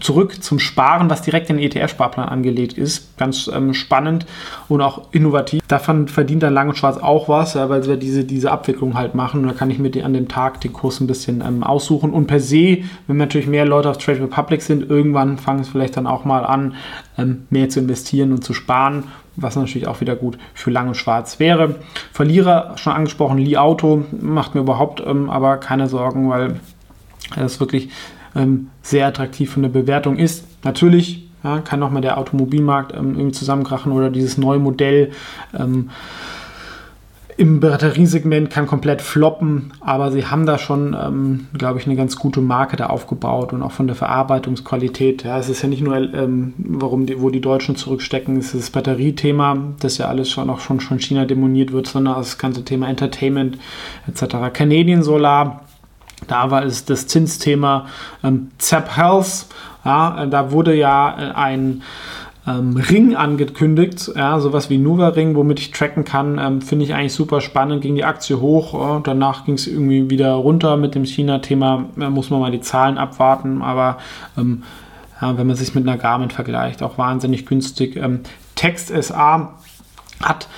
zurück 0.00 0.42
zum 0.42 0.58
Sparen, 0.58 1.10
was 1.10 1.22
direkt 1.22 1.50
in 1.50 1.56
den 1.56 1.70
ETF-Sparplan 1.70 2.28
angelegt 2.28 2.78
ist. 2.78 3.16
Ganz 3.16 3.50
ähm, 3.52 3.74
spannend 3.74 4.26
und 4.68 4.80
auch 4.80 5.08
innovativ. 5.12 5.62
Davon 5.66 6.06
verdient 6.06 6.44
dann 6.44 6.54
Lang 6.54 6.68
und 6.68 6.76
Schwarz 6.76 6.96
auch 6.96 7.28
was, 7.28 7.56
weil 7.56 7.86
wir 7.86 7.96
diese, 7.96 8.24
diese 8.24 8.52
Abwicklung 8.52 8.94
halt 8.94 9.16
machen. 9.16 9.42
Und 9.42 9.48
da 9.48 9.52
kann 9.54 9.70
ich 9.70 9.78
mir 9.78 9.92
an 10.04 10.14
dem 10.14 10.28
Tag 10.28 10.60
den 10.60 10.72
Kurs 10.72 11.00
ein 11.00 11.08
bisschen 11.08 11.42
ähm, 11.46 11.64
aussuchen. 11.64 12.10
Und 12.10 12.28
per 12.28 12.40
se, 12.40 12.78
wenn 13.08 13.16
natürlich 13.16 13.48
mehr 13.48 13.66
Leute 13.66 13.90
auf 13.90 13.98
Trade 13.98 14.22
Republic 14.22 14.62
sind, 14.62 14.88
irgendwann 14.88 15.38
fangen 15.38 15.60
es 15.60 15.68
vielleicht 15.68 15.96
dann 15.96 16.06
auch 16.06 16.24
mal 16.24 16.44
an, 16.44 16.74
mehr 17.50 17.68
zu 17.68 17.80
investieren 17.80 18.32
und 18.32 18.42
zu 18.42 18.54
sparen 18.54 19.04
was 19.36 19.56
natürlich 19.56 19.88
auch 19.88 20.00
wieder 20.00 20.16
gut 20.16 20.38
für 20.54 20.70
Lang 20.70 20.88
und 20.88 20.96
Schwarz 20.96 21.38
wäre. 21.38 21.76
Verlierer, 22.12 22.76
schon 22.76 22.92
angesprochen, 22.92 23.38
Li 23.38 23.56
Auto, 23.56 24.04
macht 24.20 24.54
mir 24.54 24.60
überhaupt 24.60 25.02
ähm, 25.06 25.30
aber 25.30 25.56
keine 25.58 25.88
Sorgen, 25.88 26.28
weil 26.28 26.60
es 27.36 27.60
wirklich 27.60 27.90
ähm, 28.34 28.68
sehr 28.82 29.06
attraktiv 29.06 29.52
von 29.52 29.62
der 29.62 29.70
Bewertung 29.70 30.16
ist. 30.16 30.44
Natürlich 30.64 31.28
ja, 31.44 31.60
kann 31.60 31.80
nochmal 31.80 32.02
der 32.02 32.18
Automobilmarkt 32.18 32.94
ähm, 32.94 33.14
irgendwie 33.14 33.32
zusammenkrachen 33.32 33.92
oder 33.92 34.10
dieses 34.10 34.38
neue 34.38 34.58
Modell. 34.58 35.12
Ähm, 35.58 35.90
im 37.42 37.58
Batteriesegment 37.58 38.50
kann 38.50 38.68
komplett 38.68 39.02
floppen, 39.02 39.72
aber 39.80 40.12
sie 40.12 40.26
haben 40.26 40.46
da 40.46 40.58
schon, 40.58 40.94
ähm, 40.94 41.48
glaube 41.58 41.80
ich, 41.80 41.86
eine 41.86 41.96
ganz 41.96 42.14
gute 42.14 42.40
Marke 42.40 42.76
da 42.76 42.86
aufgebaut 42.86 43.52
und 43.52 43.64
auch 43.64 43.72
von 43.72 43.88
der 43.88 43.96
Verarbeitungsqualität. 43.96 45.24
Ja, 45.24 45.38
es 45.38 45.48
ist 45.48 45.60
ja 45.60 45.68
nicht 45.68 45.82
nur, 45.82 45.96
ähm, 45.96 46.54
warum 46.56 47.04
die, 47.04 47.20
wo 47.20 47.30
die 47.30 47.40
Deutschen 47.40 47.74
zurückstecken, 47.74 48.36
es 48.36 48.54
ist 48.54 48.62
das 48.62 48.70
Batteriethema, 48.70 49.56
das 49.80 49.98
ja 49.98 50.06
alles 50.06 50.30
schon 50.30 50.50
auch 50.50 50.60
schon 50.60 50.78
von 50.78 51.00
China 51.00 51.24
demoniert 51.24 51.72
wird, 51.72 51.88
sondern 51.88 52.14
das 52.14 52.38
ganze 52.38 52.64
Thema 52.64 52.88
Entertainment 52.88 53.58
etc. 54.06 54.36
Canadian 54.52 55.02
Solar, 55.02 55.62
da 56.28 56.52
war 56.52 56.64
es 56.64 56.84
das 56.84 57.08
Zinsthema 57.08 57.86
ähm, 58.22 58.52
Zap 58.58 58.96
Health. 58.96 59.46
Ja, 59.84 60.26
da 60.26 60.52
wurde 60.52 60.76
ja 60.76 61.16
äh, 61.18 61.34
ein 61.34 61.82
ähm, 62.46 62.76
Ring 62.76 63.14
angekündigt, 63.14 64.10
ja, 64.16 64.40
sowas 64.40 64.68
wie 64.68 64.78
Nuva 64.78 65.08
Ring, 65.08 65.36
womit 65.36 65.60
ich 65.60 65.70
tracken 65.70 66.04
kann, 66.04 66.38
ähm, 66.38 66.60
finde 66.60 66.84
ich 66.84 66.94
eigentlich 66.94 67.12
super 67.12 67.40
spannend. 67.40 67.82
Ging 67.82 67.94
die 67.94 68.04
Aktie 68.04 68.40
hoch, 68.40 68.98
äh, 68.98 69.00
danach 69.04 69.44
ging 69.44 69.54
es 69.54 69.66
irgendwie 69.66 70.10
wieder 70.10 70.32
runter 70.32 70.76
mit 70.76 70.94
dem 70.94 71.04
China-Thema, 71.04 71.86
da 71.96 72.10
muss 72.10 72.30
man 72.30 72.40
mal 72.40 72.50
die 72.50 72.60
Zahlen 72.60 72.98
abwarten, 72.98 73.62
aber 73.62 73.98
ähm, 74.36 74.64
ja, 75.20 75.38
wenn 75.38 75.46
man 75.46 75.54
sich 75.54 75.74
mit 75.74 75.86
einer 75.86 75.98
Garmin 75.98 76.30
vergleicht, 76.30 76.82
auch 76.82 76.98
wahnsinnig 76.98 77.46
günstig. 77.46 77.96
Ähm, 77.96 78.20
Text 78.56 78.88
SA 78.88 79.54
hat 80.20 80.48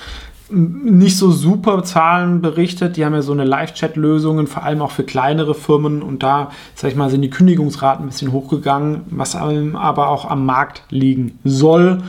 nicht 0.49 1.17
so 1.17 1.31
super 1.31 1.83
Zahlen 1.83 2.41
berichtet. 2.41 2.97
Die 2.97 3.05
haben 3.05 3.13
ja 3.13 3.21
so 3.21 3.31
eine 3.31 3.45
Live-Chat-Lösungen, 3.45 4.47
vor 4.47 4.63
allem 4.63 4.81
auch 4.81 4.91
für 4.91 5.03
kleinere 5.03 5.55
Firmen. 5.55 6.01
Und 6.01 6.23
da, 6.23 6.51
sag 6.75 6.91
ich 6.91 6.95
mal, 6.95 7.09
sind 7.09 7.21
die 7.21 7.29
Kündigungsraten 7.29 8.05
ein 8.05 8.09
bisschen 8.09 8.31
hochgegangen, 8.31 9.01
was 9.09 9.35
aber 9.35 10.09
auch 10.09 10.29
am 10.29 10.45
Markt 10.45 10.83
liegen 10.89 11.39
soll. 11.43 12.03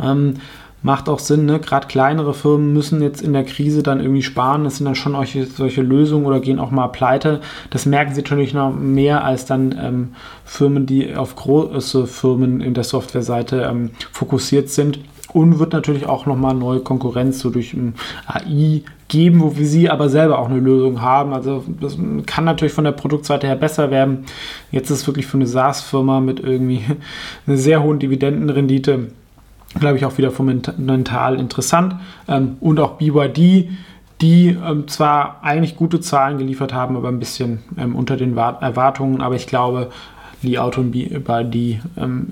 Ähm, 0.00 0.34
macht 0.82 1.08
auch 1.08 1.20
Sinn, 1.20 1.46
ne? 1.46 1.60
gerade 1.60 1.86
kleinere 1.86 2.34
Firmen 2.34 2.72
müssen 2.72 3.02
jetzt 3.02 3.22
in 3.22 3.32
der 3.32 3.44
Krise 3.44 3.82
dann 3.82 4.00
irgendwie 4.00 4.22
sparen. 4.22 4.64
Das 4.64 4.78
sind 4.78 4.86
dann 4.86 4.94
schon 4.94 5.12
solche, 5.12 5.46
solche 5.46 5.82
Lösungen 5.82 6.26
oder 6.26 6.40
gehen 6.40 6.58
auch 6.58 6.70
mal 6.70 6.88
pleite. 6.88 7.40
Das 7.70 7.86
merken 7.86 8.14
sie 8.14 8.22
natürlich 8.22 8.52
noch 8.52 8.74
mehr 8.74 9.24
als 9.24 9.44
dann 9.44 9.78
ähm, 9.80 10.14
Firmen, 10.44 10.86
die 10.86 11.14
auf 11.14 11.36
große 11.36 12.06
Firmen 12.06 12.60
in 12.60 12.74
der 12.74 12.84
Softwareseite 12.84 13.62
ähm, 13.62 13.90
fokussiert 14.12 14.70
sind 14.70 14.98
und 15.32 15.58
wird 15.58 15.72
natürlich 15.72 16.06
auch 16.06 16.26
nochmal 16.26 16.54
neue 16.54 16.80
Konkurrenz 16.80 17.38
so 17.38 17.50
durch 17.50 17.74
AI 18.26 18.82
geben, 19.08 19.40
wo 19.40 19.56
wir 19.56 19.66
sie 19.66 19.90
aber 19.90 20.08
selber 20.08 20.38
auch 20.38 20.48
eine 20.48 20.58
Lösung 20.58 21.00
haben. 21.00 21.32
Also 21.32 21.64
das 21.80 21.98
kann 22.26 22.44
natürlich 22.44 22.72
von 22.72 22.84
der 22.84 22.92
Produktseite 22.92 23.46
her 23.46 23.56
besser 23.56 23.90
werden. 23.90 24.24
Jetzt 24.70 24.90
ist 24.90 25.00
es 25.00 25.06
wirklich 25.06 25.26
für 25.26 25.36
eine 25.36 25.46
SaaS-Firma 25.46 26.20
mit 26.20 26.40
irgendwie 26.40 26.82
einer 27.46 27.56
sehr 27.56 27.82
hohen 27.82 27.98
Dividendenrendite, 27.98 29.08
glaube 29.78 29.96
ich, 29.96 30.04
auch 30.04 30.18
wieder 30.18 30.30
fundamental 30.30 31.38
interessant. 31.38 31.96
Ähm, 32.28 32.56
und 32.60 32.80
auch 32.80 32.92
BYD, 32.92 33.70
die 34.20 34.48
ähm, 34.48 34.86
zwar 34.88 35.42
eigentlich 35.42 35.76
gute 35.76 36.00
Zahlen 36.00 36.38
geliefert 36.38 36.72
haben, 36.72 36.96
aber 36.96 37.08
ein 37.08 37.18
bisschen 37.18 37.60
ähm, 37.76 37.96
unter 37.96 38.16
den 38.16 38.36
Erwartungen. 38.36 39.20
Aber 39.20 39.34
ich 39.34 39.46
glaube, 39.46 39.90
Li 40.42 40.58
Auto 40.58 40.80
und 40.80 40.90
BYD 40.90 41.80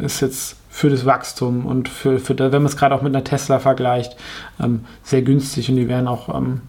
ist 0.02 0.20
jetzt 0.20 0.59
für 0.70 0.88
das 0.88 1.04
Wachstum 1.04 1.66
und 1.66 1.88
für, 1.88 2.18
für 2.20 2.38
wenn 2.38 2.52
man 2.52 2.66
es 2.66 2.76
gerade 2.76 2.94
auch 2.94 3.02
mit 3.02 3.14
einer 3.14 3.24
Tesla 3.24 3.58
vergleicht, 3.58 4.16
ähm, 4.62 4.84
sehr 5.02 5.22
günstig 5.22 5.68
und 5.68 5.76
die 5.76 5.88
werden 5.88 6.06
auch 6.06 6.34
ähm, 6.34 6.62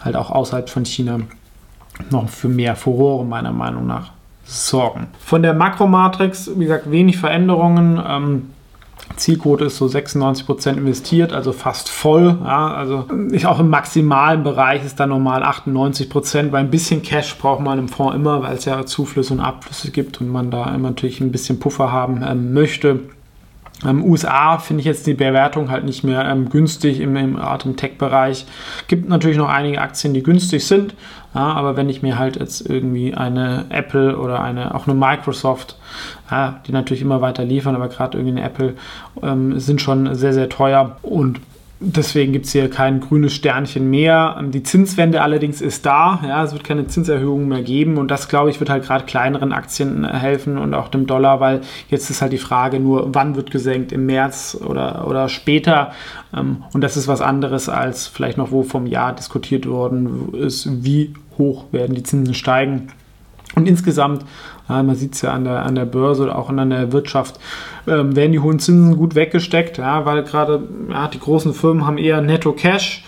halt 0.00 0.16
auch 0.16 0.30
außerhalb 0.30 0.68
von 0.68 0.84
China 0.84 1.20
noch 2.10 2.28
für 2.28 2.48
mehr 2.48 2.74
Furore 2.74 3.24
meiner 3.24 3.52
Meinung 3.52 3.86
nach 3.86 4.10
sorgen. 4.44 5.06
Von 5.20 5.42
der 5.42 5.54
Makromatrix, 5.54 6.50
wie 6.56 6.64
gesagt, 6.64 6.90
wenig 6.90 7.16
Veränderungen. 7.16 8.02
Ähm, 8.06 8.50
Zielquote 9.16 9.66
ist 9.66 9.76
so 9.76 9.86
96% 9.86 10.76
investiert, 10.76 11.32
also 11.32 11.52
fast 11.52 11.88
voll. 11.88 12.38
Ja, 12.42 12.74
also 12.74 13.06
ich 13.30 13.46
auch 13.46 13.60
im 13.60 13.68
maximalen 13.68 14.42
Bereich 14.42 14.84
ist 14.84 14.98
dann 14.98 15.10
normal 15.10 15.44
98%, 15.44 16.50
weil 16.50 16.64
ein 16.64 16.70
bisschen 16.70 17.02
Cash 17.02 17.38
braucht 17.38 17.60
man 17.60 17.78
im 17.78 17.88
Fonds 17.88 18.16
immer, 18.16 18.42
weil 18.42 18.56
es 18.56 18.64
ja 18.64 18.84
Zuflüsse 18.84 19.34
und 19.34 19.40
Abflüsse 19.40 19.92
gibt 19.92 20.20
und 20.20 20.28
man 20.28 20.50
da 20.50 20.76
natürlich 20.76 21.20
ein 21.20 21.30
bisschen 21.30 21.60
Puffer 21.60 21.92
haben 21.92 22.24
ähm, 22.26 22.52
möchte. 22.52 23.00
Ähm, 23.84 24.04
USA 24.04 24.58
finde 24.58 24.80
ich 24.80 24.86
jetzt 24.86 25.06
die 25.06 25.14
Bewertung 25.14 25.70
halt 25.70 25.84
nicht 25.84 26.04
mehr 26.04 26.24
ähm, 26.24 26.48
günstig 26.48 27.00
im, 27.00 27.16
im 27.16 27.36
Atem-Tech-Bereich. 27.36 28.46
Gibt 28.86 29.08
natürlich 29.08 29.36
noch 29.36 29.48
einige 29.48 29.80
Aktien, 29.80 30.14
die 30.14 30.22
günstig 30.22 30.66
sind, 30.66 30.94
ja, 31.34 31.52
aber 31.52 31.76
wenn 31.76 31.88
ich 31.88 32.00
mir 32.00 32.18
halt 32.18 32.36
jetzt 32.36 32.68
irgendwie 32.68 33.14
eine 33.14 33.66
Apple 33.70 34.16
oder 34.16 34.40
eine 34.40 34.74
auch 34.74 34.86
eine 34.86 34.94
Microsoft, 34.94 35.76
ja, 36.30 36.60
die 36.66 36.72
natürlich 36.72 37.02
immer 37.02 37.20
weiter 37.20 37.44
liefern, 37.44 37.74
aber 37.74 37.88
gerade 37.88 38.16
irgendwie 38.16 38.38
eine 38.38 38.46
Apple 38.48 38.74
ähm, 39.22 39.58
sind 39.58 39.80
schon 39.80 40.14
sehr, 40.14 40.32
sehr 40.32 40.48
teuer 40.48 40.96
und 41.02 41.40
Deswegen 41.86 42.32
gibt 42.32 42.46
es 42.46 42.52
hier 42.52 42.70
kein 42.70 43.00
grünes 43.00 43.34
Sternchen 43.34 43.90
mehr. 43.90 44.42
Die 44.48 44.62
Zinswende 44.62 45.20
allerdings 45.20 45.60
ist 45.60 45.84
da. 45.84 46.18
Ja, 46.26 46.42
es 46.42 46.54
wird 46.54 46.64
keine 46.64 46.86
Zinserhöhungen 46.86 47.46
mehr 47.46 47.60
geben. 47.60 47.98
Und 47.98 48.10
das, 48.10 48.28
glaube 48.28 48.48
ich, 48.48 48.58
wird 48.58 48.70
halt 48.70 48.84
gerade 48.84 49.04
kleineren 49.04 49.52
Aktien 49.52 50.08
helfen 50.08 50.56
und 50.56 50.72
auch 50.72 50.88
dem 50.88 51.06
Dollar, 51.06 51.40
weil 51.40 51.60
jetzt 51.90 52.08
ist 52.08 52.22
halt 52.22 52.32
die 52.32 52.38
Frage 52.38 52.80
nur, 52.80 53.14
wann 53.14 53.36
wird 53.36 53.50
gesenkt? 53.50 53.92
Im 53.92 54.06
März 54.06 54.56
oder, 54.64 55.06
oder 55.06 55.28
später? 55.28 55.92
Ähm, 56.34 56.64
und 56.72 56.80
das 56.80 56.96
ist 56.96 57.06
was 57.06 57.20
anderes 57.20 57.68
als 57.68 58.06
vielleicht 58.06 58.38
noch, 58.38 58.50
wo 58.50 58.62
vom 58.62 58.86
Jahr 58.86 59.14
diskutiert 59.14 59.66
worden 59.66 60.32
ist, 60.32 60.84
wie 60.84 61.12
hoch 61.36 61.66
werden 61.70 61.94
die 61.94 62.02
Zinsen 62.02 62.34
steigen. 62.34 62.88
Und 63.54 63.68
insgesamt, 63.68 64.22
äh, 64.68 64.82
man 64.82 64.94
sieht 64.94 65.14
es 65.14 65.22
ja 65.22 65.32
an 65.32 65.44
der, 65.44 65.64
an 65.64 65.74
der 65.74 65.84
Börse 65.84 66.24
oder 66.24 66.36
auch 66.36 66.48
an 66.48 66.70
der 66.70 66.92
Wirtschaft, 66.92 67.38
ähm, 67.86 68.16
werden 68.16 68.32
die 68.32 68.40
hohen 68.40 68.58
Zinsen 68.58 68.96
gut 68.96 69.14
weggesteckt, 69.14 69.78
ja, 69.78 70.04
weil 70.04 70.22
gerade 70.24 70.62
ja, 70.90 71.08
die 71.08 71.20
großen 71.20 71.54
Firmen 71.54 71.86
haben 71.86 71.98
eher 71.98 72.20
Netto 72.20 72.52
Cash. 72.52 73.04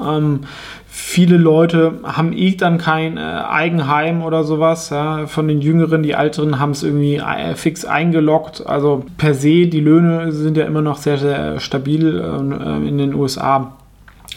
Ähm, 0.00 0.40
viele 0.88 1.36
Leute 1.36 2.00
haben 2.02 2.32
eh 2.32 2.56
dann 2.56 2.78
kein 2.78 3.16
äh, 3.16 3.20
Eigenheim 3.20 4.22
oder 4.22 4.44
sowas. 4.44 4.90
Ja. 4.90 5.26
Von 5.26 5.46
den 5.46 5.60
Jüngeren, 5.60 6.02
die 6.02 6.12
Älteren 6.12 6.58
haben 6.58 6.70
es 6.70 6.82
irgendwie 6.82 7.16
äh, 7.16 7.54
fix 7.54 7.84
eingeloggt. 7.84 8.66
Also 8.66 9.04
per 9.16 9.34
se, 9.34 9.66
die 9.66 9.80
Löhne 9.80 10.32
sind 10.32 10.56
ja 10.56 10.64
immer 10.64 10.82
noch 10.82 10.96
sehr, 10.96 11.18
sehr 11.18 11.60
stabil 11.60 12.18
äh, 12.18 12.88
in 12.88 12.98
den 12.98 13.14
USA. 13.14 13.76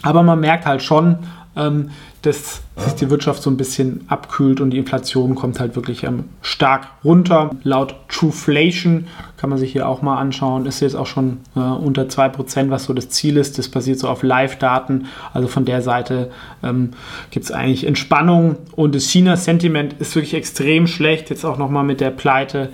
Aber 0.02 0.22
man 0.22 0.40
merkt 0.40 0.66
halt 0.66 0.82
schon, 0.82 1.18
ähm, 1.56 1.90
dass 2.22 2.62
sich 2.84 2.94
die 2.94 3.10
Wirtschaft 3.10 3.42
so 3.42 3.50
ein 3.50 3.56
bisschen 3.56 4.04
abkühlt 4.08 4.60
und 4.60 4.70
die 4.70 4.78
Inflation 4.78 5.34
kommt 5.34 5.60
halt 5.60 5.76
wirklich 5.76 6.04
ähm, 6.04 6.24
stark 6.42 6.88
runter. 7.04 7.50
Laut 7.62 7.94
Trueflation 8.08 9.06
kann 9.36 9.48
man 9.48 9.58
sich 9.58 9.72
hier 9.72 9.88
auch 9.88 10.02
mal 10.02 10.18
anschauen, 10.18 10.66
ist 10.66 10.80
jetzt 10.80 10.94
auch 10.94 11.06
schon 11.06 11.38
äh, 11.56 11.60
unter 11.60 12.02
2%, 12.02 12.68
was 12.68 12.84
so 12.84 12.92
das 12.92 13.08
Ziel 13.08 13.38
ist. 13.38 13.58
Das 13.58 13.68
basiert 13.68 13.98
so 13.98 14.08
auf 14.08 14.22
Live-Daten. 14.22 15.06
Also 15.32 15.48
von 15.48 15.64
der 15.64 15.80
Seite 15.80 16.30
ähm, 16.62 16.90
gibt 17.30 17.46
es 17.46 17.52
eigentlich 17.52 17.86
Entspannung 17.86 18.56
und 18.76 18.94
das 18.94 19.04
China-Sentiment 19.04 19.94
ist 19.98 20.14
wirklich 20.14 20.34
extrem 20.34 20.86
schlecht. 20.86 21.30
Jetzt 21.30 21.44
auch 21.44 21.56
nochmal 21.56 21.84
mit 21.84 22.00
der 22.00 22.10
Pleite 22.10 22.68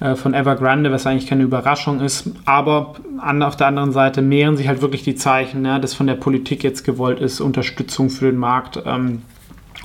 äh, 0.00 0.16
von 0.16 0.34
Evergrande, 0.34 0.90
was 0.90 1.06
eigentlich 1.06 1.28
keine 1.28 1.44
Überraschung 1.44 2.00
ist. 2.00 2.30
Aber 2.44 2.94
an, 3.18 3.42
auf 3.42 3.56
der 3.56 3.68
anderen 3.68 3.92
Seite 3.92 4.20
mehren 4.20 4.56
sich 4.56 4.66
halt 4.66 4.82
wirklich 4.82 5.04
die 5.04 5.14
Zeichen, 5.14 5.64
ja, 5.64 5.78
dass 5.78 5.94
von 5.94 6.06
der 6.06 6.14
Politik 6.14 6.64
jetzt 6.64 6.84
gewollt 6.84 7.20
ist, 7.20 7.40
Unterstützung 7.40 8.10
für 8.10 8.26
den 8.26 8.38
Markt. 8.38 8.82
Ähm, 8.84 9.22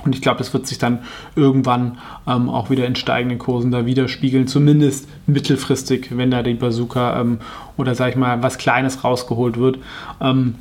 und 0.04 0.14
ich 0.14 0.22
glaube, 0.22 0.38
das 0.38 0.52
wird 0.52 0.66
sich 0.66 0.78
dann 0.78 1.00
irgendwann 1.36 1.98
ähm, 2.26 2.48
auch 2.48 2.70
wieder 2.70 2.86
in 2.86 2.96
steigenden 2.96 3.38
Kursen 3.38 3.70
da 3.70 3.86
widerspiegeln, 3.86 4.46
zumindest 4.46 5.08
mittelfristig, 5.26 6.16
wenn 6.16 6.30
da 6.30 6.42
die 6.42 6.54
Bazooka 6.54 7.20
ähm, 7.20 7.38
oder 7.76 7.94
sag 7.94 8.10
ich 8.10 8.16
mal 8.16 8.42
was 8.42 8.58
Kleines 8.58 9.04
rausgeholt 9.04 9.58
wird. 9.58 9.78
Ähm, 10.20 10.56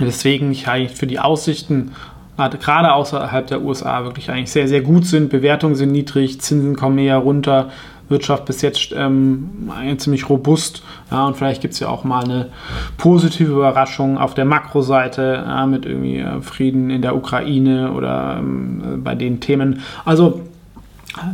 deswegen 0.00 0.50
ich 0.50 0.66
für 0.66 1.06
die 1.06 1.20
Aussichten 1.20 1.92
gerade 2.36 2.92
außerhalb 2.92 3.46
der 3.46 3.62
USA 3.62 4.04
wirklich 4.04 4.30
eigentlich 4.30 4.50
sehr, 4.50 4.66
sehr 4.66 4.80
gut 4.80 5.06
sind. 5.06 5.30
Bewertungen 5.30 5.76
sind 5.76 5.92
niedrig, 5.92 6.40
Zinsen 6.40 6.74
kommen 6.74 6.98
eher 6.98 7.18
runter. 7.18 7.70
Wirtschaft 8.08 8.44
bis 8.44 8.62
jetzt 8.62 8.92
ähm, 8.96 9.70
ziemlich 9.96 10.28
robust. 10.28 10.82
Ja, 11.10 11.26
und 11.26 11.36
vielleicht 11.36 11.62
gibt 11.62 11.74
es 11.74 11.80
ja 11.80 11.88
auch 11.88 12.04
mal 12.04 12.24
eine 12.24 12.50
positive 12.96 13.52
Überraschung 13.52 14.18
auf 14.18 14.34
der 14.34 14.44
Makroseite 14.44 15.44
ja, 15.46 15.66
mit 15.66 15.86
irgendwie 15.86 16.18
äh, 16.18 16.40
Frieden 16.42 16.90
in 16.90 17.02
der 17.02 17.16
Ukraine 17.16 17.92
oder 17.92 18.36
ähm, 18.38 19.02
bei 19.02 19.14
den 19.14 19.40
Themen. 19.40 19.80
Also 20.04 20.40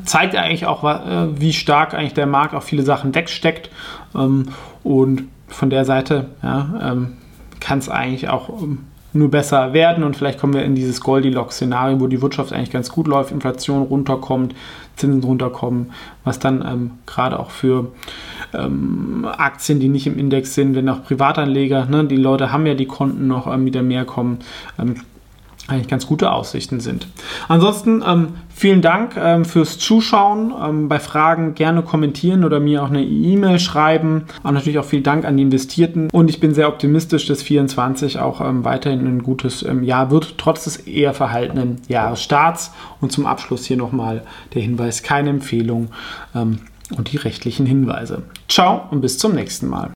zeigt 0.05 0.37
eigentlich 0.37 0.67
auch, 0.67 0.85
äh, 0.85 1.41
wie 1.41 1.53
stark 1.53 1.95
eigentlich 1.95 2.15
der 2.15 2.27
Markt 2.27 2.55
auf 2.55 2.65
viele 2.65 2.83
Sachen 2.83 3.15
wegsteckt. 3.15 3.71
Ähm, 4.15 4.49
und 4.83 5.25
von 5.49 5.71
der 5.71 5.85
Seite 5.85 6.27
ja, 6.43 6.93
ähm, 6.93 7.17
kann 7.61 7.79
es 7.79 7.89
eigentlich 7.89 8.29
auch 8.29 8.49
ähm, 8.63 8.87
nur 9.13 9.31
besser 9.31 9.73
werden 9.73 10.05
und 10.05 10.17
vielleicht 10.17 10.39
kommen 10.39 10.55
wir 10.55 10.65
in 10.65 10.75
dieses 10.75 11.01
Goldilocks-Szenario, 11.01 12.01
wo 12.01 12.07
die 12.07 12.23
Wirtschaft 12.23 12.53
eigentlich 12.53 12.71
ganz 12.71 12.91
gut 12.91 13.09
läuft, 13.09 13.33
Inflation 13.33 13.83
runterkommt, 13.83 14.55
Zinsen 14.97 15.25
runterkommen, 15.25 15.93
was 16.25 16.39
dann 16.39 16.65
ähm, 16.67 16.91
gerade 17.07 17.39
auch 17.39 17.51
für 17.51 17.93
ähm, 18.55 19.27
Aktien, 19.37 19.81
die 19.81 19.89
nicht 19.89 20.07
im 20.07 20.19
Index 20.19 20.55
sind, 20.55 20.75
wenn 20.75 20.89
auch 20.89 21.05
Privatanleger, 21.05 21.87
ne, 21.87 22.05
die 22.05 22.17
Leute 22.17 22.53
haben 22.53 22.67
ja 22.67 22.75
die 22.75 22.87
Konten 22.87 23.27
noch 23.27 23.53
ähm, 23.53 23.65
wieder 23.65 23.83
mehr 23.83 24.05
kommen, 24.05 24.39
ähm, 24.79 24.97
eigentlich 25.71 25.89
ganz 25.89 26.07
gute 26.07 26.33
Aussichten 26.33 26.81
sind. 26.81 27.07
Ansonsten 27.49 28.03
ähm, 28.07 28.29
vielen 28.55 28.83
Dank 28.83 29.17
ähm, 29.17 29.45
fürs 29.45 29.79
Zuschauen. 29.79 30.53
Ähm, 30.61 30.89
bei 30.89 30.99
Fragen 30.99 31.55
gerne 31.55 31.83
kommentieren 31.83 32.45
oder 32.45 32.61
mir 32.61 32.83
auch 32.83 32.91
eine 32.91 33.03
E-Mail 33.03 33.59
schreiben. 33.59 34.25
Und 34.43 34.55
natürlich 34.55 34.79
auch 34.79 34.85
vielen 34.85 35.03
Dank 35.03 35.25
an 35.25 35.37
die 35.37 35.43
Investierten. 35.43 36.11
Und 36.11 36.29
ich 36.29 36.41
bin 36.41 36.55
sehr 36.55 36.69
optimistisch, 36.69 37.27
dass 37.27 37.39
2024 37.39 38.19
auch 38.19 38.41
ähm, 38.41 38.65
weiterhin 38.65 39.07
ein 39.07 39.23
gutes 39.23 39.63
ähm, 39.63 39.83
Jahr 39.83 40.11
wird, 40.11 40.37
trotz 40.39 40.65
des 40.65 40.77
eher 40.77 41.15
verhaltenen 41.15 41.81
Jahresstarts. 41.89 42.73
Und 43.01 43.13
zum 43.13 43.27
Abschluss 43.27 43.65
hier 43.65 43.77
nochmal 43.77 44.23
der 44.55 44.63
Hinweis, 44.63 45.03
keine 45.03 45.31
Empfehlung 45.31 45.89
ähm, 46.35 46.59
und 46.97 47.13
die 47.13 47.17
rechtlichen 47.17 47.67
Hinweise. 47.67 48.23
Ciao 48.49 48.83
und 48.91 49.01
bis 49.01 49.19
zum 49.19 49.35
nächsten 49.35 49.69
Mal. 49.69 49.89